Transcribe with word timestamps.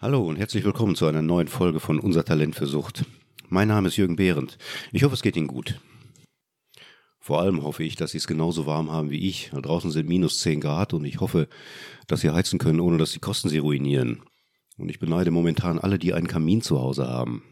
Hallo 0.00 0.22
und 0.22 0.36
herzlich 0.36 0.62
willkommen 0.62 0.94
zu 0.94 1.06
einer 1.06 1.22
neuen 1.22 1.48
Folge 1.48 1.80
von 1.80 1.98
Unser 1.98 2.24
Talent 2.24 2.54
für 2.54 2.68
Sucht. 2.68 3.04
Mein 3.48 3.66
Name 3.66 3.88
ist 3.88 3.96
Jürgen 3.96 4.14
Behrendt. 4.14 4.56
Ich 4.92 5.02
hoffe, 5.02 5.14
es 5.14 5.22
geht 5.22 5.36
Ihnen 5.36 5.48
gut. 5.48 5.80
Vor 7.18 7.40
allem 7.40 7.64
hoffe 7.64 7.82
ich, 7.82 7.96
dass 7.96 8.12
Sie 8.12 8.18
es 8.18 8.28
genauso 8.28 8.64
warm 8.64 8.92
haben 8.92 9.10
wie 9.10 9.28
ich. 9.28 9.50
Draußen 9.50 9.90
sind 9.90 10.08
minus 10.08 10.38
10 10.38 10.60
Grad 10.60 10.94
und 10.94 11.04
ich 11.04 11.18
hoffe, 11.18 11.48
dass 12.06 12.20
Sie 12.20 12.30
heizen 12.30 12.60
können, 12.60 12.78
ohne 12.78 12.96
dass 12.96 13.10
die 13.10 13.18
Kosten 13.18 13.48
Sie 13.48 13.58
ruinieren. 13.58 14.22
Und 14.76 14.88
ich 14.88 15.00
beneide 15.00 15.32
momentan 15.32 15.80
alle, 15.80 15.98
die 15.98 16.14
einen 16.14 16.28
Kamin 16.28 16.62
zu 16.62 16.78
Hause 16.80 17.08
haben. 17.08 17.42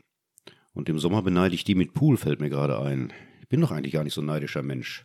Und 0.73 0.89
im 0.89 1.01
Sommer 1.01 1.23
beneide 1.23 1.57
ich 1.57 1.65
die 1.65 1.75
mit 1.75 1.95
Pool, 1.95 2.17
fällt 2.17 2.39
mir 2.39 2.49
gerade 2.49 2.79
ein. 2.79 3.13
Ich 3.41 3.49
bin 3.49 3.61
doch 3.61 3.73
eigentlich 3.73 3.95
gar 3.95 4.05
nicht 4.05 4.15
so 4.15 4.23
neidischer 4.23 4.63
Mensch. 4.63 5.05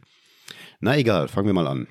Na 0.79 0.95
egal, 0.95 1.27
fangen 1.27 1.47
wir 1.47 1.53
mal 1.53 1.65
an. 1.65 1.87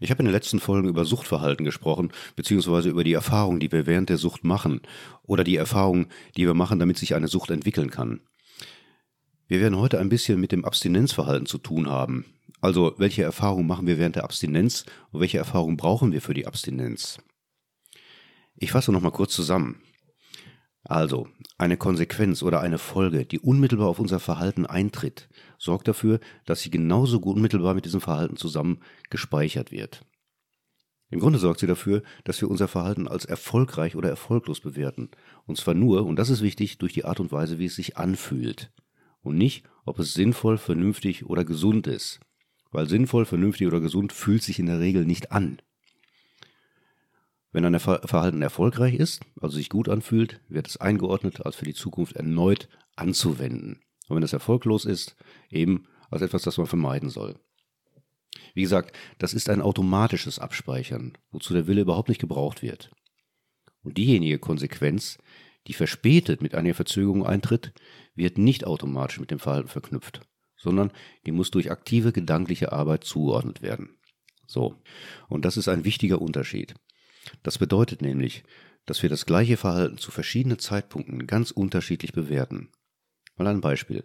Ich 0.00 0.10
habe 0.10 0.20
in 0.20 0.26
den 0.26 0.34
letzten 0.34 0.60
Folgen 0.60 0.88
über 0.88 1.04
Suchtverhalten 1.04 1.64
gesprochen, 1.64 2.12
beziehungsweise 2.36 2.88
über 2.88 3.04
die 3.04 3.12
Erfahrungen, 3.12 3.60
die 3.60 3.70
wir 3.70 3.86
während 3.86 4.08
der 4.08 4.18
Sucht 4.18 4.44
machen 4.44 4.80
oder 5.22 5.44
die 5.44 5.56
Erfahrungen, 5.56 6.06
die 6.36 6.46
wir 6.46 6.54
machen, 6.54 6.78
damit 6.78 6.98
sich 6.98 7.14
eine 7.14 7.28
Sucht 7.28 7.50
entwickeln 7.50 7.90
kann. 7.90 8.20
Wir 9.46 9.60
werden 9.60 9.78
heute 9.78 9.98
ein 9.98 10.08
bisschen 10.08 10.40
mit 10.40 10.52
dem 10.52 10.64
Abstinenzverhalten 10.64 11.46
zu 11.46 11.58
tun 11.58 11.88
haben. 11.88 12.24
Also, 12.60 12.94
welche 12.96 13.22
Erfahrungen 13.22 13.66
machen 13.66 13.86
wir 13.86 13.98
während 13.98 14.16
der 14.16 14.24
Abstinenz 14.24 14.86
und 15.12 15.20
welche 15.20 15.38
Erfahrungen 15.38 15.76
brauchen 15.76 16.12
wir 16.12 16.22
für 16.22 16.32
die 16.32 16.46
Abstinenz? 16.46 17.18
Ich 18.56 18.72
fasse 18.72 18.90
nochmal 18.90 19.12
kurz 19.12 19.34
zusammen. 19.34 19.82
Also, 20.84 21.28
eine 21.56 21.78
Konsequenz 21.78 22.42
oder 22.42 22.60
eine 22.60 22.76
Folge, 22.76 23.24
die 23.24 23.40
unmittelbar 23.40 23.88
auf 23.88 23.98
unser 23.98 24.20
Verhalten 24.20 24.66
eintritt, 24.66 25.28
sorgt 25.58 25.88
dafür, 25.88 26.20
dass 26.44 26.60
sie 26.60 26.70
genauso 26.70 27.18
unmittelbar 27.18 27.74
mit 27.74 27.86
diesem 27.86 28.02
Verhalten 28.02 28.36
zusammen 28.36 28.80
gespeichert 29.08 29.72
wird. 29.72 30.04
Im 31.10 31.20
Grunde 31.20 31.38
sorgt 31.38 31.60
sie 31.60 31.66
dafür, 31.66 32.02
dass 32.24 32.40
wir 32.40 32.50
unser 32.50 32.68
Verhalten 32.68 33.08
als 33.08 33.24
erfolgreich 33.24 33.96
oder 33.96 34.08
erfolglos 34.10 34.60
bewerten. 34.60 35.10
Und 35.46 35.56
zwar 35.56 35.74
nur, 35.74 36.04
und 36.04 36.16
das 36.16 36.28
ist 36.28 36.42
wichtig, 36.42 36.78
durch 36.78 36.92
die 36.92 37.04
Art 37.04 37.20
und 37.20 37.32
Weise, 37.32 37.58
wie 37.58 37.66
es 37.66 37.76
sich 37.76 37.96
anfühlt. 37.96 38.70
Und 39.22 39.36
nicht, 39.36 39.64
ob 39.86 39.98
es 39.98 40.12
sinnvoll, 40.12 40.58
vernünftig 40.58 41.24
oder 41.24 41.44
gesund 41.44 41.86
ist. 41.86 42.20
Weil 42.72 42.88
sinnvoll, 42.88 43.24
vernünftig 43.24 43.66
oder 43.68 43.80
gesund 43.80 44.12
fühlt 44.12 44.42
sich 44.42 44.58
in 44.58 44.66
der 44.66 44.80
Regel 44.80 45.06
nicht 45.06 45.32
an. 45.32 45.58
Wenn 47.54 47.64
ein 47.64 47.78
Verhalten 47.78 48.42
erfolgreich 48.42 48.94
ist, 48.94 49.22
also 49.40 49.56
sich 49.56 49.68
gut 49.68 49.88
anfühlt, 49.88 50.40
wird 50.48 50.66
es 50.66 50.76
eingeordnet 50.76 51.46
als 51.46 51.54
für 51.54 51.64
die 51.64 51.72
Zukunft 51.72 52.16
erneut 52.16 52.68
anzuwenden. 52.96 53.80
Und 54.08 54.16
wenn 54.16 54.24
es 54.24 54.32
erfolglos 54.32 54.84
ist, 54.84 55.14
eben 55.50 55.86
als 56.10 56.22
etwas, 56.22 56.42
das 56.42 56.58
man 56.58 56.66
vermeiden 56.66 57.10
soll. 57.10 57.38
Wie 58.54 58.62
gesagt, 58.62 58.96
das 59.18 59.34
ist 59.34 59.48
ein 59.48 59.62
automatisches 59.62 60.40
Abspeichern, 60.40 61.16
wozu 61.30 61.54
der 61.54 61.68
Wille 61.68 61.82
überhaupt 61.82 62.08
nicht 62.08 62.20
gebraucht 62.20 62.60
wird. 62.60 62.90
Und 63.84 63.98
diejenige 63.98 64.40
Konsequenz, 64.40 65.18
die 65.68 65.74
verspätet 65.74 66.42
mit 66.42 66.56
einer 66.56 66.74
Verzögerung 66.74 67.24
eintritt, 67.24 67.72
wird 68.16 68.36
nicht 68.36 68.66
automatisch 68.66 69.20
mit 69.20 69.30
dem 69.30 69.38
Verhalten 69.38 69.68
verknüpft, 69.68 70.22
sondern 70.56 70.90
die 71.24 71.30
muss 71.30 71.52
durch 71.52 71.70
aktive 71.70 72.10
gedankliche 72.10 72.72
Arbeit 72.72 73.04
zugeordnet 73.04 73.62
werden. 73.62 73.96
So, 74.44 74.82
und 75.28 75.44
das 75.44 75.56
ist 75.56 75.68
ein 75.68 75.84
wichtiger 75.84 76.20
Unterschied. 76.20 76.74
Das 77.42 77.58
bedeutet 77.58 78.02
nämlich, 78.02 78.44
dass 78.86 79.02
wir 79.02 79.08
das 79.08 79.26
gleiche 79.26 79.56
Verhalten 79.56 79.98
zu 79.98 80.10
verschiedenen 80.10 80.58
Zeitpunkten 80.58 81.26
ganz 81.26 81.50
unterschiedlich 81.50 82.12
bewerten. 82.12 82.68
Mal 83.36 83.46
ein 83.48 83.60
Beispiel. 83.60 84.04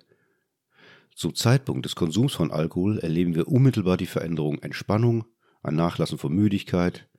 Zum 1.15 1.35
Zeitpunkt 1.35 1.85
des 1.85 1.95
Konsums 1.95 2.33
von 2.33 2.51
Alkohol 2.51 2.99
erleben 2.99 3.35
wir 3.35 3.47
unmittelbar 3.47 3.97
die 3.97 4.05
Veränderung 4.05 4.59
Entspannung, 4.59 5.25
ein 5.63 5.75
Nachlassen 5.75 6.17
von 6.17 6.33
Müdigkeit, 6.33 7.09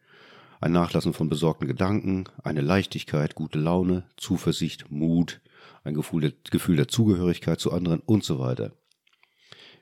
ein 0.60 0.72
Nachlassen 0.72 1.12
von 1.12 1.28
besorgten 1.28 1.68
Gedanken, 1.68 2.24
eine 2.42 2.62
Leichtigkeit, 2.62 3.34
gute 3.34 3.58
Laune, 3.58 4.04
Zuversicht, 4.16 4.90
Mut, 4.90 5.42
ein 5.84 5.94
Gefühl 5.94 6.22
der, 6.22 6.32
Gefühl 6.50 6.76
der 6.76 6.88
Zugehörigkeit 6.88 7.60
zu 7.60 7.72
anderen 7.72 8.00
und 8.00 8.24
so 8.24 8.38
weiter. 8.38 8.72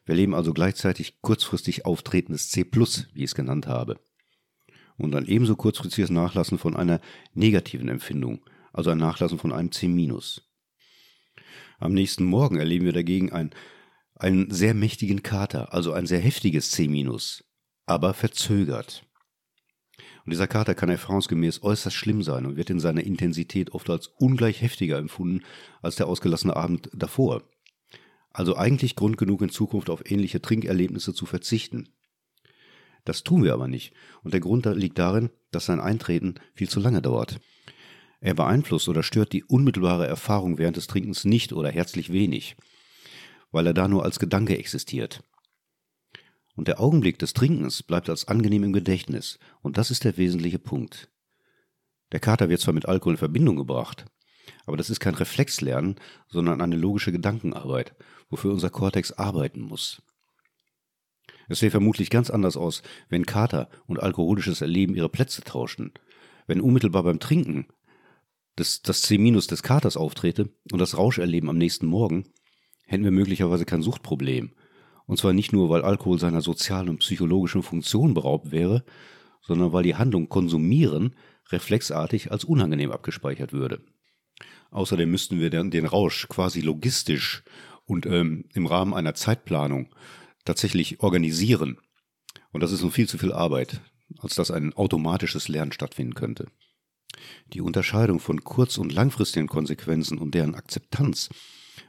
Wir 0.05 0.15
erleben 0.15 0.35
also 0.35 0.53
gleichzeitig 0.53 1.21
kurzfristig 1.21 1.87
auftretendes 1.87 2.51
C+, 2.51 2.65
wie 3.13 3.19
ich 3.19 3.25
es 3.25 3.35
genannt 3.35 3.67
habe 3.67 4.01
und 4.99 5.15
ein 5.15 5.27
ebenso 5.27 5.57
kurzfristiges 5.57 6.11
Nachlassen 6.11 6.59
von 6.59 6.77
einer 6.77 7.01
negativen 7.35 7.89
Empfindung, 7.89 8.45
also 8.73 8.91
ein 8.91 8.99
Nachlassen 8.99 9.39
von 9.39 9.53
einem 9.53 9.73
C-. 9.73 9.87
Am 11.79 11.95
nächsten 11.95 12.25
Morgen 12.25 12.59
erleben 12.59 12.85
wir 12.85 12.93
dagegen 12.93 13.33
ein, 13.33 13.51
einen 14.17 14.51
sehr 14.51 14.75
mächtigen 14.75 15.23
Kater, 15.23 15.73
also 15.73 15.93
ein 15.93 16.07
sehr 16.07 16.21
heftiges 16.21 16.71
C-, 16.73 17.09
aber 17.87 18.13
verzögert. 18.13 19.05
Und 20.25 20.33
dieser 20.33 20.47
Kater 20.47 20.75
kann 20.75 20.91
erfahrungsgemäß 20.91 21.63
äußerst 21.63 21.97
schlimm 21.97 22.23
sein 22.23 22.45
und 22.45 22.57
wird 22.57 22.69
in 22.69 22.81
seiner 22.81 23.03
Intensität 23.03 23.73
oft 23.73 23.89
als 23.89 24.09
ungleich 24.09 24.61
heftiger 24.61 24.99
empfunden 24.99 25.43
als 25.81 25.97
der 25.97 26.07
ausgelassene 26.07 26.55
Abend 26.55 26.91
davor. 26.93 27.45
Also 28.31 28.55
eigentlich 28.55 28.95
Grund 28.95 29.17
genug 29.17 29.41
in 29.41 29.49
Zukunft 29.49 29.89
auf 29.89 30.11
ähnliche 30.11 30.43
Trinkerlebnisse 30.43 31.15
zu 31.15 31.25
verzichten. 31.25 31.89
Das 33.09 33.25
tun 33.25 33.43
wir 33.43 33.55
aber 33.55 33.69
nicht. 33.69 33.95
Und 34.23 34.35
der 34.35 34.41
Grund 34.41 34.67
liegt 34.67 34.99
darin, 34.99 35.31
dass 35.51 35.65
sein 35.65 35.81
Eintreten 35.81 36.35
viel 36.53 36.69
zu 36.69 36.79
lange 36.79 37.01
dauert. 37.01 37.41
Er 38.21 38.35
beeinflusst 38.35 38.87
oder 38.87 39.03
stört 39.03 39.33
die 39.33 39.45
unmittelbare 39.45 40.07
Erfahrung 40.07 40.59
während 40.59 40.77
des 40.77 40.89
Trinkens 40.89 41.25
nicht 41.25 41.55
oder 41.55 41.71
herzlich 41.71 42.13
wenig, 42.13 42.57
weil 43.51 43.67
er 43.67 43.73
da 43.73 43.89
nur 43.89 44.05
als 44.05 44.19
Gedanke 44.19 44.59
existiert. 44.59 45.23
Und 46.55 46.69
der 46.69 46.81
Augenblick 46.81 47.19
des 47.19 47.33
Trinkens 47.33 47.83
bleibt 47.83 48.11
als 48.11 48.29
angenehm 48.29 48.65
im 48.65 48.75
Gedächtnis, 48.75 49.39
und 49.63 49.79
das 49.79 49.91
ist 49.91 50.05
der 50.05 50.19
wesentliche 50.19 50.59
Punkt. 50.59 51.09
Der 52.13 52.21
Kater 52.21 52.51
wird 52.51 52.61
zwar 52.61 52.75
mit 52.75 52.85
Alkohol 52.85 53.15
in 53.15 53.19
Verbindung 53.19 53.57
gebracht, 53.57 54.05
aber 54.67 54.77
das 54.77 54.91
ist 54.91 55.01
kein 55.01 55.15
Reflexlernen, 55.15 55.97
sondern 56.29 56.61
eine 56.61 56.77
logische 56.77 57.13
Gedankenarbeit, 57.13 57.95
wofür 58.29 58.53
unser 58.53 58.69
Kortex 58.69 59.13
arbeiten 59.13 59.63
muss. 59.63 60.03
Es 61.49 61.61
sähe 61.61 61.71
vermutlich 61.71 62.11
ganz 62.11 62.31
anders 62.31 62.57
aus, 62.57 62.83
wenn 63.09 63.27
Kater 63.27 63.69
und 63.87 64.03
alkoholisches 64.03 64.61
Erleben 64.61 64.95
ihre 64.95 65.09
Plätze 65.09 65.43
tauschten. 65.43 65.93
Wenn 66.47 66.61
unmittelbar 66.61 67.03
beim 67.03 67.21
Trinken 67.21 67.67
das, 68.57 68.83
das 68.83 69.03
C- 69.03 69.19
des 69.19 69.63
Katers 69.63 69.97
auftrete 69.97 70.51
und 70.73 70.79
das 70.79 70.97
Rauscherleben 70.97 71.49
am 71.49 71.59
nächsten 71.59 71.87
Morgen, 71.87 72.25
hätten 72.85 73.05
wir 73.05 73.11
möglicherweise 73.11 73.65
kein 73.65 73.83
Suchtproblem. 73.83 74.53
Und 75.07 75.19
zwar 75.19 75.33
nicht 75.33 75.53
nur, 75.53 75.71
weil 75.71 75.83
Alkohol 75.83 76.19
seiner 76.19 76.43
sozialen 76.43 76.89
und 76.89 76.99
psychologischen 76.99 77.63
Funktion 77.63 78.15
beraubt 78.15 78.51
wäre, 78.51 78.85
sondern 79.41 79.73
weil 79.73 79.85
die 79.85 79.95
Handlung 79.95 80.29
konsumieren 80.29 81.15
reflexartig 81.51 82.31
als 82.31 82.45
unangenehm 82.45 82.91
abgespeichert 82.91 83.53
würde. 83.53 83.81
Außerdem 84.71 85.11
müssten 85.11 85.41
wir 85.41 85.49
dann 85.49 85.71
den 85.71 85.87
Rausch 85.87 86.29
quasi 86.29 86.61
logistisch 86.61 87.43
und 87.87 88.05
ähm, 88.05 88.45
im 88.53 88.67
Rahmen 88.67 88.93
einer 88.93 89.15
Zeitplanung 89.15 89.95
tatsächlich 90.49 91.01
organisieren. 91.01 91.79
Und 92.53 92.63
das 92.63 92.73
ist 92.73 92.81
nun 92.81 92.91
viel 92.91 93.09
zu 93.09 93.19
viel 93.19 93.33
Arbeit, 93.33 93.83
als 94.19 94.35
dass 94.35 94.51
ein 94.51 94.73
automatisches 94.73 95.49
Lernen 95.49 95.73
stattfinden 95.73 96.15
könnte. 96.15 96.47
Die 97.53 97.61
Unterscheidung 97.61 98.19
von 98.19 98.43
kurz- 98.43 98.79
und 98.79 98.93
langfristigen 98.93 99.47
Konsequenzen 99.47 100.19
und 100.19 100.35
deren 100.35 100.55
Akzeptanz 100.55 101.29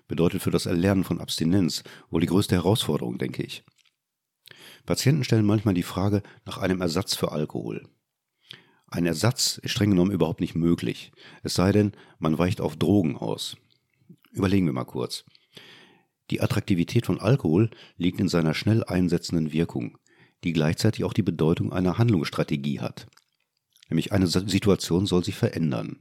bedeutet 0.08 0.42
für 0.42 0.52
das 0.52 0.66
Erlernen 0.66 1.06
von 1.06 1.22
Abstinenz 1.22 1.84
wohl 2.10 2.22
die 2.22 2.28
größte 2.28 2.56
Herausforderung, 2.56 3.18
denke 3.18 3.44
ich. 3.44 3.64
Patienten 4.86 5.24
stellen 5.24 5.46
manchmal 5.46 5.74
die 5.74 5.84
Frage 5.84 6.22
nach 6.46 6.58
einem 6.58 6.82
Ersatz 6.82 7.16
für 7.16 7.32
Alkohol. 7.32 7.88
Ein 8.88 9.06
Ersatz 9.06 9.58
ist 9.60 9.72
streng 9.72 9.92
genommen 9.92 10.12
überhaupt 10.12 10.42
nicht 10.42 10.56
möglich, 10.56 11.12
es 11.44 11.54
sei 11.54 11.72
denn, 11.72 11.94
man 12.18 12.38
weicht 12.38 12.60
auf 12.60 12.76
Drogen 12.76 13.16
aus. 13.16 13.56
Überlegen 14.32 14.66
wir 14.66 14.74
mal 14.74 14.86
kurz. 14.86 15.26
Die 16.30 16.42
Attraktivität 16.42 17.06
von 17.06 17.20
Alkohol 17.20 17.70
liegt 17.98 18.20
in 18.20 18.28
seiner 18.28 18.54
schnell 18.54 18.84
einsetzenden 18.84 19.52
Wirkung, 19.52 19.98
die 20.44 20.54
gleichzeitig 20.54 21.04
auch 21.04 21.14
die 21.14 21.24
Bedeutung 21.24 21.74
einer 21.74 21.98
Handlungsstrategie 21.98 22.80
hat. 22.80 23.08
Nämlich 23.90 24.12
eine 24.12 24.28
Situation 24.28 25.06
soll 25.06 25.24
sich 25.24 25.36
verändern. 25.36 26.00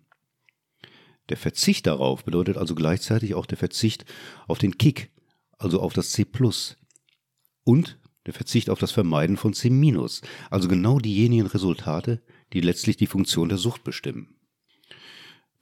Der 1.30 1.36
Verzicht 1.36 1.86
darauf 1.86 2.24
bedeutet 2.24 2.56
also 2.56 2.74
gleichzeitig 2.74 3.34
auch 3.34 3.46
der 3.46 3.58
Verzicht 3.58 4.04
auf 4.46 4.58
den 4.58 4.78
Kick, 4.78 5.10
also 5.58 5.80
auf 5.80 5.92
das 5.92 6.12
C+. 6.12 6.26
Und 7.64 7.98
der 8.26 8.34
Verzicht 8.34 8.70
auf 8.70 8.78
das 8.78 8.92
Vermeiden 8.92 9.36
von 9.36 9.54
C-, 9.54 9.70
also 10.50 10.68
genau 10.68 10.98
diejenigen 10.98 11.46
Resultate, 11.46 12.22
die 12.52 12.60
letztlich 12.60 12.96
die 12.96 13.06
Funktion 13.06 13.48
der 13.48 13.58
Sucht 13.58 13.84
bestimmen. 13.84 14.37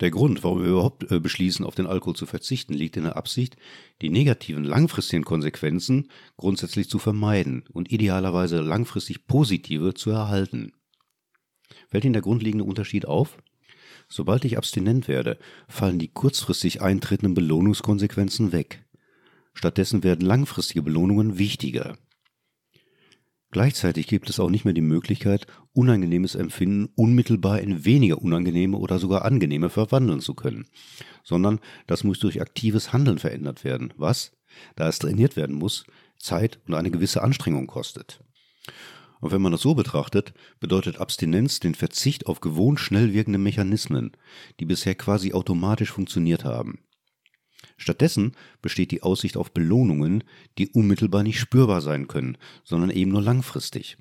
Der 0.01 0.11
Grund, 0.11 0.45
warum 0.45 0.63
wir 0.63 0.69
überhaupt 0.69 1.11
äh, 1.11 1.21
beschließen, 1.21 1.65
auf 1.65 1.75
den 1.75 1.87
Alkohol 1.87 2.17
zu 2.17 2.27
verzichten, 2.27 2.75
liegt 2.75 2.97
in 2.97 3.05
der 3.05 3.17
Absicht, 3.17 3.57
die 4.03 4.11
negativen 4.11 4.65
langfristigen 4.65 5.25
Konsequenzen 5.25 6.11
grundsätzlich 6.37 6.91
zu 6.91 6.99
vermeiden 6.99 7.65
und 7.73 7.91
idealerweise 7.91 8.61
langfristig 8.61 9.27
positive 9.27 9.95
zu 9.95 10.11
erhalten. 10.11 10.73
Fällt 11.89 12.05
Ihnen 12.05 12.13
der 12.13 12.23
grundlegende 12.23 12.65
Unterschied 12.65 13.07
auf? 13.07 13.39
Sobald 14.09 14.45
ich 14.45 14.59
abstinent 14.59 15.09
werde, 15.09 15.39
fallen 15.67 15.99
die 15.99 16.09
kurzfristig 16.09 16.83
eintretenden 16.83 17.35
Belohnungskonsequenzen 17.35 18.53
weg. 18.53 18.85
Stattdessen 19.55 20.05
werden 20.05 20.27
langfristige 20.27 20.83
Belohnungen 20.83 21.39
wichtiger. 21.39 21.97
Gleichzeitig 23.53 24.07
gibt 24.07 24.29
es 24.29 24.41
auch 24.41 24.51
nicht 24.51 24.65
mehr 24.65 24.75
die 24.75 24.81
Möglichkeit, 24.81 25.47
unangenehmes 25.73 26.35
Empfinden 26.35 26.89
unmittelbar 26.95 27.61
in 27.61 27.85
weniger 27.85 28.21
unangenehme 28.21 28.77
oder 28.77 28.99
sogar 28.99 29.25
angenehme 29.25 29.71
verwandeln 29.71 30.21
zu 30.21 30.35
können, 30.35 30.67
sondern 31.23 31.61
das 31.87 32.05
muss 32.05 32.19
durch 32.19 32.41
aktives 32.41 32.93
Handeln 32.93 33.19
verändert 33.19 33.65
werden, 33.65 33.93
was, 33.97 34.33
da 34.75 34.89
es 34.89 34.99
trainiert 34.99 35.37
werden 35.37 35.57
muss, 35.57 35.85
Zeit 36.19 36.59
und 36.67 36.75
eine 36.75 36.91
gewisse 36.91 37.23
Anstrengung 37.23 37.67
kostet. 37.67 38.21
Und 39.21 39.33
wenn 39.33 39.43
man 39.43 39.53
das 39.53 39.63
so 39.63 39.75
betrachtet, 39.75 40.35
bedeutet 40.61 40.99
Abstinenz 40.99 41.61
den 41.61 41.75
Verzicht 41.75 42.27
auf 42.27 42.41
gewohnt 42.41 42.81
schnell 42.81 43.15
wirkende 43.15 43.39
Mechanismen, 43.39 44.13
die 44.61 44.67
bisher 44.67 44.95
quasi 44.95 45.33
automatisch 45.33 45.91
funktioniert 45.91 46.45
haben. 46.45 46.81
Stattdessen 47.77 48.33
besteht 48.63 48.91
die 48.91 49.03
Aussicht 49.03 49.37
auf 49.37 49.53
Belohnungen, 49.53 50.25
die 50.59 50.69
unmittelbar 50.69 51.23
nicht 51.23 51.39
spürbar 51.39 51.81
sein 51.81 52.09
können, 52.09 52.39
sondern 52.65 52.91
eben 52.91 53.11
nur 53.11 53.23
langfristig. 53.23 53.97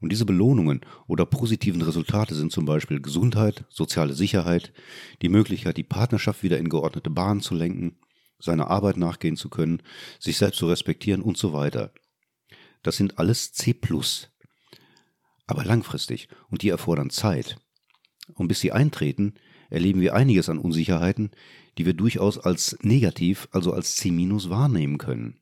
Und 0.00 0.10
diese 0.10 0.26
Belohnungen 0.26 0.80
oder 1.06 1.24
positiven 1.26 1.80
Resultate 1.80 2.34
sind 2.34 2.50
zum 2.50 2.64
Beispiel 2.64 3.00
Gesundheit, 3.00 3.64
soziale 3.68 4.14
Sicherheit, 4.14 4.72
die 5.22 5.28
Möglichkeit, 5.28 5.76
die 5.76 5.84
Partnerschaft 5.84 6.42
wieder 6.42 6.58
in 6.58 6.68
geordnete 6.68 7.08
Bahnen 7.08 7.40
zu 7.40 7.54
lenken, 7.54 7.98
seiner 8.40 8.68
Arbeit 8.68 8.96
nachgehen 8.96 9.36
zu 9.36 9.48
können, 9.48 9.80
sich 10.18 10.38
selbst 10.38 10.58
zu 10.58 10.66
respektieren 10.66 11.22
und 11.22 11.38
so 11.38 11.52
weiter. 11.52 11.92
Das 12.82 12.96
sind 12.96 13.18
alles 13.20 13.52
C+. 13.52 13.76
Aber 15.46 15.64
langfristig 15.64 16.28
und 16.50 16.62
die 16.62 16.70
erfordern 16.70 17.10
Zeit. 17.10 17.58
Und 18.34 18.48
bis 18.48 18.60
sie 18.60 18.72
eintreten, 18.72 19.34
erleben 19.70 20.00
wir 20.00 20.14
einiges 20.14 20.48
an 20.48 20.58
Unsicherheiten, 20.58 21.30
die 21.78 21.86
wir 21.86 21.94
durchaus 21.94 22.38
als 22.38 22.76
negativ, 22.82 23.48
also 23.52 23.72
als 23.72 23.96
C- 23.96 24.10
wahrnehmen 24.10 24.98
können. 24.98 25.40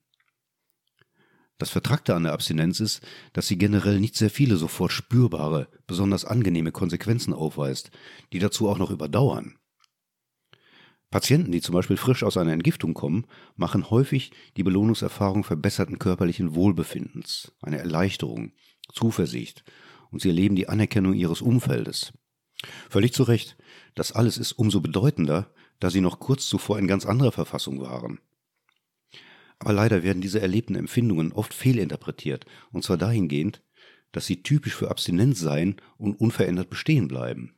Das 1.58 1.70
Vertrackte 1.70 2.14
an 2.14 2.22
der 2.22 2.32
Abstinenz 2.32 2.80
ist, 2.80 3.06
dass 3.34 3.46
sie 3.46 3.58
generell 3.58 4.00
nicht 4.00 4.16
sehr 4.16 4.30
viele 4.30 4.56
sofort 4.56 4.92
spürbare, 4.92 5.68
besonders 5.86 6.24
angenehme 6.24 6.72
Konsequenzen 6.72 7.34
aufweist, 7.34 7.90
die 8.32 8.38
dazu 8.38 8.68
auch 8.68 8.78
noch 8.78 8.90
überdauern. 8.90 9.58
Patienten, 11.10 11.50
die 11.50 11.60
zum 11.60 11.74
Beispiel 11.74 11.96
frisch 11.96 12.22
aus 12.22 12.36
einer 12.36 12.52
Entgiftung 12.52 12.94
kommen, 12.94 13.26
machen 13.56 13.90
häufig 13.90 14.30
die 14.56 14.62
Belohnungserfahrung 14.62 15.44
verbesserten 15.44 15.98
körperlichen 15.98 16.54
Wohlbefindens, 16.54 17.52
eine 17.60 17.78
Erleichterung, 17.78 18.52
Zuversicht 18.92 19.64
und 20.10 20.22
sie 20.22 20.28
erleben 20.28 20.56
die 20.56 20.68
Anerkennung 20.68 21.12
ihres 21.12 21.42
Umfeldes. 21.42 22.12
Völlig 22.88 23.12
zu 23.12 23.24
Recht, 23.24 23.56
das 23.94 24.12
alles 24.12 24.38
ist 24.38 24.52
umso 24.52 24.80
bedeutender, 24.80 25.52
da 25.80 25.90
sie 25.90 26.02
noch 26.02 26.20
kurz 26.20 26.46
zuvor 26.46 26.78
in 26.78 26.86
ganz 26.86 27.06
anderer 27.06 27.32
Verfassung 27.32 27.80
waren. 27.80 28.20
Aber 29.58 29.72
leider 29.72 30.02
werden 30.02 30.22
diese 30.22 30.40
erlebten 30.40 30.74
Empfindungen 30.74 31.32
oft 31.32 31.52
fehlinterpretiert, 31.52 32.46
und 32.70 32.84
zwar 32.84 32.96
dahingehend, 32.96 33.62
dass 34.12 34.26
sie 34.26 34.42
typisch 34.42 34.74
für 34.74 34.90
Abstinenz 34.90 35.40
seien 35.40 35.76
und 35.98 36.14
unverändert 36.14 36.70
bestehen 36.70 37.08
bleiben. 37.08 37.54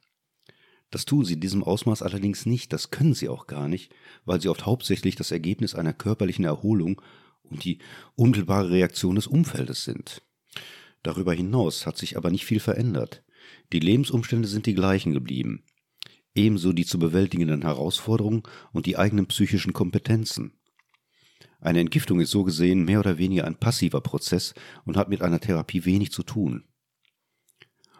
Das 0.91 1.05
tun 1.05 1.25
sie 1.25 1.35
in 1.35 1.41
diesem 1.41 1.65
Ausmaß 1.65 2.03
allerdings 2.03 2.45
nicht, 2.45 2.73
das 2.73 2.91
können 2.91 3.15
sie 3.15 3.29
auch 3.29 3.47
gar 3.47 3.69
nicht, 3.69 3.95
weil 4.25 4.41
sie 4.41 4.49
oft 4.49 4.67
hauptsächlich 4.67 5.17
das 5.17 5.31
Ergebnis 5.31 5.75
einer 5.75 5.95
körperlichen 5.95 6.45
Erholung 6.45 7.01
und 7.43 7.65
die 7.65 7.79
unmittelbare 8.15 8.71
Reaktion 8.71 9.15
des 9.15 9.27
Umfeldes 9.27 9.85
sind. 9.85 10.23
Darüber 11.03 11.33
hinaus 11.33 11.87
hat 11.87 11.97
sich 11.97 12.17
aber 12.17 12.31
nicht 12.31 12.45
viel 12.45 12.61
verändert. 12.61 13.25
Die 13.73 13.81
Lebensumstände 13.81 14.47
sind 14.47 14.67
die 14.67 14.75
gleichen 14.75 15.13
geblieben 15.13 15.65
ebenso 16.35 16.73
die 16.73 16.87
zu 16.87 16.99
bewältigenden 16.99 17.63
Herausforderungen 17.63 18.43
und 18.73 18.87
die 18.87 18.97
eigenen 18.97 19.27
psychischen 19.27 19.73
Kompetenzen. 19.73 20.59
Eine 21.61 21.81
Entgiftung 21.81 22.21
ist 22.21 22.31
so 22.31 22.43
gesehen 22.43 22.85
mehr 22.85 22.99
oder 22.99 23.19
weniger 23.19 23.45
ein 23.45 23.57
passiver 23.57 24.01
Prozess 24.01 24.55
und 24.85 24.97
hat 24.97 25.09
mit 25.09 25.23
einer 25.23 25.41
Therapie 25.41 25.85
wenig 25.85 26.11
zu 26.11 26.23
tun. 26.23 26.65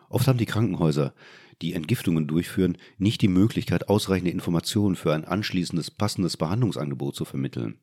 Oft 0.09 0.27
haben 0.27 0.39
die 0.39 0.47
Krankenhäuser, 0.47 1.15
die 1.63 1.75
Entgiftungen 1.75 2.27
durchführen, 2.27 2.77
nicht 2.99 3.23
die 3.23 3.29
Möglichkeit, 3.29 3.89
ausreichende 3.89 4.33
Informationen 4.33 4.97
für 4.97 5.15
ein 5.15 5.25
anschließendes 5.25 5.93
passendes 5.93 6.37
Behandlungsangebot 6.37 7.15
zu 7.15 7.25
vermitteln. 7.25 7.81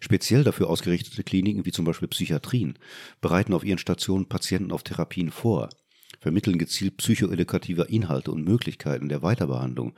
Speziell 0.00 0.42
dafür 0.42 0.68
ausgerichtete 0.68 1.22
Kliniken 1.22 1.64
wie 1.64 1.72
zum 1.72 1.84
Beispiel 1.84 2.08
Psychiatrien 2.08 2.78
bereiten 3.20 3.54
auf 3.54 3.64
ihren 3.64 3.78
Stationen 3.78 4.28
Patienten 4.28 4.72
auf 4.72 4.82
Therapien 4.82 5.30
vor 5.30 5.68
vermitteln 6.20 6.58
gezielt 6.58 6.96
psychoedukative 6.96 7.84
Inhalte 7.84 8.32
und 8.32 8.44
Möglichkeiten 8.44 9.08
der 9.08 9.22
Weiterbehandlung 9.22 9.94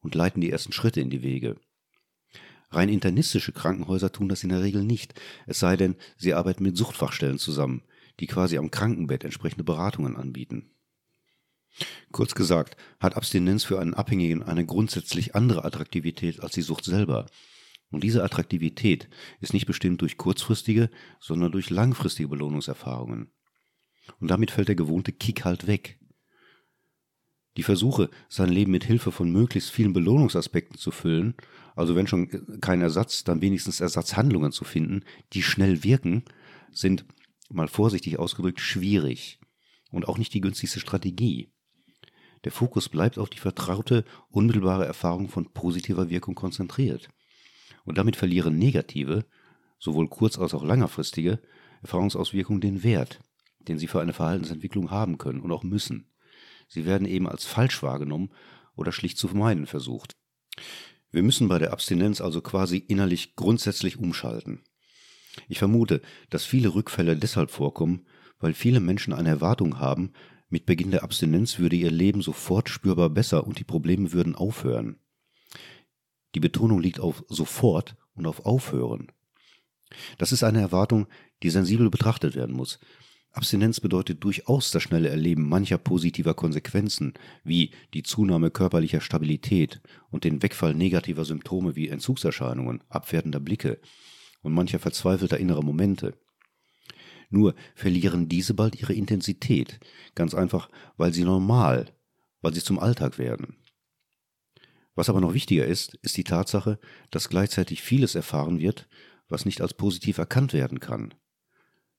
und 0.00 0.14
leiten 0.14 0.40
die 0.40 0.50
ersten 0.50 0.72
Schritte 0.72 1.00
in 1.00 1.10
die 1.10 1.22
Wege. 1.22 1.56
Rein 2.70 2.88
internistische 2.88 3.52
Krankenhäuser 3.52 4.12
tun 4.12 4.28
das 4.28 4.42
in 4.42 4.48
der 4.50 4.62
Regel 4.62 4.84
nicht, 4.84 5.14
es 5.46 5.60
sei 5.60 5.76
denn, 5.76 5.96
sie 6.16 6.34
arbeiten 6.34 6.64
mit 6.64 6.76
Suchtfachstellen 6.76 7.38
zusammen, 7.38 7.82
die 8.20 8.26
quasi 8.26 8.58
am 8.58 8.70
Krankenbett 8.70 9.24
entsprechende 9.24 9.64
Beratungen 9.64 10.16
anbieten. 10.16 10.70
Kurz 12.12 12.34
gesagt, 12.34 12.76
hat 13.00 13.16
Abstinenz 13.16 13.64
für 13.64 13.80
einen 13.80 13.94
Abhängigen 13.94 14.42
eine 14.42 14.64
grundsätzlich 14.64 15.34
andere 15.34 15.64
Attraktivität 15.64 16.40
als 16.40 16.52
die 16.52 16.62
Sucht 16.62 16.84
selber. 16.84 17.26
Und 17.90 18.04
diese 18.04 18.22
Attraktivität 18.22 19.08
ist 19.40 19.52
nicht 19.52 19.66
bestimmt 19.66 20.00
durch 20.00 20.16
kurzfristige, 20.16 20.90
sondern 21.20 21.52
durch 21.52 21.70
langfristige 21.70 22.28
Belohnungserfahrungen. 22.28 23.32
Und 24.20 24.30
damit 24.30 24.50
fällt 24.50 24.68
der 24.68 24.74
gewohnte 24.74 25.12
Kick 25.12 25.44
halt 25.44 25.66
weg. 25.66 25.98
Die 27.56 27.62
Versuche, 27.62 28.10
sein 28.28 28.48
Leben 28.48 28.72
mit 28.72 28.84
Hilfe 28.84 29.12
von 29.12 29.30
möglichst 29.30 29.70
vielen 29.70 29.92
Belohnungsaspekten 29.92 30.76
zu 30.76 30.90
füllen, 30.90 31.34
also 31.76 31.94
wenn 31.94 32.06
schon 32.06 32.60
kein 32.60 32.80
Ersatz, 32.80 33.24
dann 33.24 33.42
wenigstens 33.42 33.80
Ersatzhandlungen 33.80 34.52
zu 34.52 34.64
finden, 34.64 35.04
die 35.32 35.42
schnell 35.42 35.84
wirken, 35.84 36.24
sind, 36.72 37.04
mal 37.50 37.68
vorsichtig 37.68 38.18
ausgedrückt, 38.18 38.60
schwierig 38.60 39.38
und 39.90 40.08
auch 40.08 40.18
nicht 40.18 40.34
die 40.34 40.40
günstigste 40.40 40.80
Strategie. 40.80 41.52
Der 42.42 42.52
Fokus 42.52 42.88
bleibt 42.88 43.18
auf 43.18 43.30
die 43.30 43.38
vertraute, 43.38 44.04
unmittelbare 44.30 44.84
Erfahrung 44.84 45.28
von 45.28 45.52
positiver 45.52 46.10
Wirkung 46.10 46.34
konzentriert. 46.34 47.08
Und 47.84 47.98
damit 47.98 48.16
verlieren 48.16 48.58
negative, 48.58 49.24
sowohl 49.78 50.08
kurz- 50.08 50.38
als 50.38 50.54
auch 50.54 50.64
längerfristige, 50.64 51.40
Erfahrungsauswirkungen 51.82 52.60
den 52.60 52.82
Wert 52.82 53.20
den 53.68 53.78
sie 53.78 53.86
für 53.86 54.00
eine 54.00 54.12
Verhaltensentwicklung 54.12 54.90
haben 54.90 55.18
können 55.18 55.40
und 55.40 55.52
auch 55.52 55.62
müssen. 55.62 56.10
Sie 56.68 56.86
werden 56.86 57.06
eben 57.06 57.28
als 57.28 57.44
falsch 57.44 57.82
wahrgenommen 57.82 58.30
oder 58.76 58.92
schlicht 58.92 59.18
zu 59.18 59.28
vermeiden 59.28 59.66
versucht. 59.66 60.16
Wir 61.10 61.22
müssen 61.22 61.48
bei 61.48 61.58
der 61.58 61.72
Abstinenz 61.72 62.20
also 62.20 62.40
quasi 62.40 62.78
innerlich 62.78 63.36
grundsätzlich 63.36 63.98
umschalten. 63.98 64.62
Ich 65.48 65.58
vermute, 65.58 66.02
dass 66.30 66.44
viele 66.44 66.74
Rückfälle 66.74 67.16
deshalb 67.16 67.50
vorkommen, 67.50 68.06
weil 68.38 68.54
viele 68.54 68.80
Menschen 68.80 69.12
eine 69.12 69.28
Erwartung 69.28 69.78
haben, 69.78 70.12
mit 70.48 70.66
Beginn 70.66 70.90
der 70.90 71.02
Abstinenz 71.02 71.58
würde 71.58 71.76
ihr 71.76 71.90
Leben 71.90 72.22
sofort 72.22 72.68
spürbar 72.68 73.10
besser 73.10 73.46
und 73.46 73.58
die 73.58 73.64
Probleme 73.64 74.12
würden 74.12 74.34
aufhören. 74.34 75.00
Die 76.34 76.40
Betonung 76.40 76.80
liegt 76.80 77.00
auf 77.00 77.24
sofort 77.28 77.96
und 78.14 78.26
auf 78.26 78.44
aufhören. 78.44 79.10
Das 80.18 80.32
ist 80.32 80.42
eine 80.42 80.60
Erwartung, 80.60 81.06
die 81.42 81.50
sensibel 81.50 81.90
betrachtet 81.90 82.34
werden 82.34 82.54
muss, 82.54 82.78
Abstinenz 83.34 83.80
bedeutet 83.80 84.22
durchaus 84.22 84.70
das 84.70 84.84
schnelle 84.84 85.08
Erleben 85.08 85.48
mancher 85.48 85.76
positiver 85.76 86.34
Konsequenzen, 86.34 87.14
wie 87.42 87.72
die 87.92 88.04
Zunahme 88.04 88.52
körperlicher 88.52 89.00
Stabilität 89.00 89.80
und 90.10 90.22
den 90.22 90.40
Wegfall 90.40 90.72
negativer 90.72 91.24
Symptome 91.24 91.74
wie 91.74 91.88
Entzugserscheinungen, 91.88 92.84
abwertender 92.88 93.40
Blicke 93.40 93.80
und 94.42 94.52
mancher 94.52 94.78
verzweifelter 94.78 95.38
innerer 95.38 95.64
Momente. 95.64 96.16
Nur 97.28 97.56
verlieren 97.74 98.28
diese 98.28 98.54
bald 98.54 98.80
ihre 98.80 98.94
Intensität, 98.94 99.80
ganz 100.14 100.32
einfach, 100.32 100.70
weil 100.96 101.12
sie 101.12 101.24
normal, 101.24 101.92
weil 102.40 102.54
sie 102.54 102.62
zum 102.62 102.78
Alltag 102.78 103.18
werden. 103.18 103.56
Was 104.94 105.08
aber 105.08 105.20
noch 105.20 105.34
wichtiger 105.34 105.66
ist, 105.66 105.96
ist 106.02 106.16
die 106.16 106.22
Tatsache, 106.22 106.78
dass 107.10 107.28
gleichzeitig 107.28 107.82
vieles 107.82 108.14
erfahren 108.14 108.60
wird, 108.60 108.88
was 109.28 109.44
nicht 109.44 109.60
als 109.60 109.74
positiv 109.74 110.18
erkannt 110.18 110.52
werden 110.52 110.78
kann. 110.78 111.14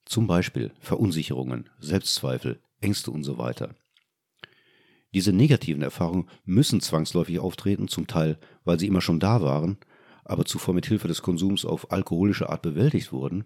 Zum 0.05 0.27
Beispiel 0.27 0.71
Verunsicherungen, 0.79 1.69
Selbstzweifel, 1.79 2.61
Ängste 2.79 3.11
und 3.11 3.23
so 3.23 3.37
weiter. 3.37 3.75
Diese 5.13 5.33
negativen 5.33 5.81
Erfahrungen 5.81 6.29
müssen 6.43 6.81
zwangsläufig 6.81 7.39
auftreten, 7.39 7.87
zum 7.87 8.05
Teil, 8.05 8.37
weil 8.63 8.79
sie 8.79 8.87
immer 8.87 9.01
schon 9.01 9.19
da 9.19 9.41
waren, 9.41 9.77
aber 10.23 10.45
zuvor 10.45 10.73
mit 10.73 10.85
Hilfe 10.85 11.07
des 11.07 11.21
Konsums 11.21 11.65
auf 11.65 11.91
alkoholische 11.91 12.49
Art 12.49 12.61
bewältigt 12.61 13.11
wurden, 13.11 13.45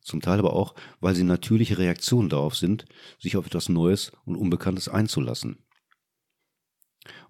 zum 0.00 0.20
Teil 0.20 0.38
aber 0.38 0.52
auch, 0.52 0.74
weil 1.00 1.14
sie 1.14 1.24
natürliche 1.24 1.78
Reaktionen 1.78 2.28
darauf 2.28 2.56
sind, 2.56 2.84
sich 3.18 3.36
auf 3.36 3.46
etwas 3.46 3.68
Neues 3.68 4.12
und 4.24 4.36
Unbekanntes 4.36 4.88
einzulassen. 4.88 5.58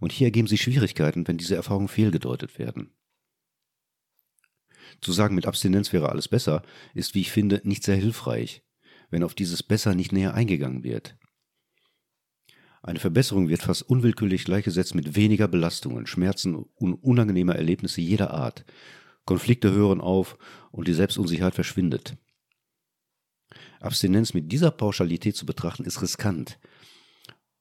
Und 0.01 0.13
hier 0.13 0.27
ergeben 0.27 0.49
sich 0.49 0.63
Schwierigkeiten, 0.63 1.27
wenn 1.27 1.39
diese 1.39 1.57
Erfahrungen 1.57 1.89
fehlgedeutet 1.89 2.59
werden. 2.59 2.91
Zu 5.01 5.13
sagen, 5.13 5.35
mit 5.35 5.47
Abstinenz 5.47 5.93
wäre 5.93 6.09
alles 6.09 6.29
besser, 6.29 6.63
ist, 6.95 7.15
wie 7.15 7.21
ich 7.21 7.31
finde, 7.31 7.61
nicht 7.65 7.83
sehr 7.83 7.97
hilfreich, 7.97 8.63
wenn 9.11 9.25
auf 9.25 9.35
dieses 9.35 9.63
Besser 9.63 9.95
nicht 9.95 10.13
näher 10.13 10.35
eingegangen 10.35 10.85
wird. 10.85 11.17
Eine 12.83 12.99
Verbesserung 12.99 13.49
wird 13.49 13.63
fast 13.63 13.83
unwillkürlich 13.83 14.45
gleichgesetzt 14.45 14.95
mit 14.95 15.15
weniger 15.15 15.47
Belastungen, 15.47 16.07
Schmerzen 16.07 16.57
und 16.57 16.95
unangenehmer 16.95 17.55
Erlebnisse 17.55 18.01
jeder 18.01 18.33
Art. 18.33 18.65
Konflikte 19.25 19.71
hören 19.71 20.01
auf 20.01 20.37
und 20.73 20.89
die 20.89 20.95
Selbstunsicherheit 20.95 21.55
verschwindet. 21.55 22.17
Abstinenz 23.81 24.35
mit 24.35 24.51
dieser 24.51 24.73
Pauschalität 24.73 25.37
zu 25.37 25.47
betrachten, 25.47 25.85
ist 25.85 26.03
riskant, 26.03 26.59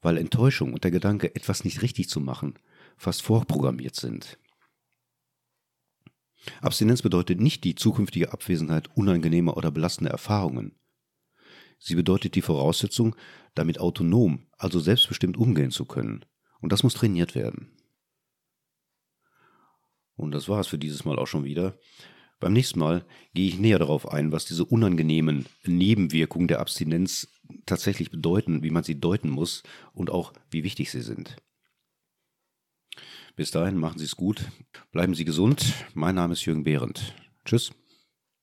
weil 0.02 0.18
Enttäuschung 0.18 0.74
und 0.74 0.84
der 0.84 0.92
Gedanke, 0.92 1.36
etwas 1.36 1.64
nicht 1.64 1.84
richtig 1.84 2.10
zu 2.10 2.20
machen, 2.20 2.56
fast 2.98 3.22
vorprogrammiert 3.22 3.96
sind. 3.96 4.40
Abstinenz 6.62 7.02
bedeutet 7.02 7.40
nicht 7.40 7.64
die 7.64 7.76
zukünftige 7.76 8.34
Abwesenheit 8.34 8.90
unangenehmer 8.96 9.58
oder 9.58 9.72
belastender 9.72 10.12
Erfahrungen. 10.12 10.76
Sie 11.80 11.96
bedeutet 11.96 12.36
die 12.36 12.42
Voraussetzung, 12.42 13.16
damit 13.56 13.80
autonom, 13.80 14.48
also 14.58 14.80
selbstbestimmt 14.80 15.38
umgehen 15.38 15.72
zu 15.72 15.86
können. 15.86 16.26
Und 16.60 16.72
das 16.72 16.84
muss 16.84 16.94
trainiert 16.94 17.34
werden. 17.36 17.72
Und 20.16 20.32
das 20.32 20.48
war 20.48 20.60
es 20.60 20.68
für 20.68 20.78
dieses 20.78 21.06
Mal 21.06 21.18
auch 21.18 21.26
schon 21.26 21.44
wieder. 21.44 21.80
Beim 22.40 22.54
nächsten 22.54 22.80
Mal 22.80 23.06
gehe 23.34 23.48
ich 23.48 23.60
näher 23.60 23.80
darauf 23.80 24.12
ein, 24.12 24.32
was 24.32 24.46
diese 24.46 24.66
unangenehmen 24.66 25.46
Nebenwirkungen 25.66 26.48
der 26.48 26.60
Abstinenz 26.60 27.28
tatsächlich 27.66 28.12
bedeuten, 28.12 28.64
wie 28.64 28.70
man 28.70 28.84
sie 28.84 29.00
deuten 29.00 29.30
muss 29.30 29.64
und 29.94 30.10
auch 30.10 30.34
wie 30.50 30.64
wichtig 30.64 30.92
sie 30.92 31.02
sind. 31.02 31.36
Bis 33.42 33.50
dahin 33.50 33.76
machen 33.76 33.98
Sie 33.98 34.06
es 34.06 34.16
gut, 34.16 34.46
bleiben 34.92 35.16
Sie 35.16 35.26
gesund. 35.26 35.74
Mein 35.96 36.14
Name 36.14 36.34
ist 36.34 36.46
Jürgen 36.46 36.64
Behrendt. 36.64 37.16
Tschüss. 37.44 37.72